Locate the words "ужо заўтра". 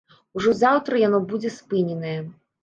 0.37-1.01